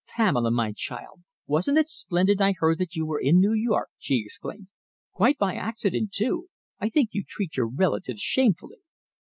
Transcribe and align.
"Pamela, 0.15 0.49
my 0.49 0.71
child, 0.71 1.21
wasn't 1.45 1.77
it 1.77 1.87
splendid 1.87 2.41
I 2.41 2.55
heard 2.57 2.79
that 2.79 2.95
you 2.95 3.05
were 3.05 3.19
in 3.19 3.39
New 3.39 3.53
York!" 3.53 3.89
she 3.99 4.23
exclaimed. 4.25 4.69
"Quite 5.13 5.37
by 5.37 5.53
accident, 5.53 6.11
too. 6.11 6.47
I 6.79 6.89
think 6.89 7.09
you 7.11 7.23
treat 7.23 7.55
your 7.55 7.67
relatives 7.67 8.19
shamefully." 8.19 8.79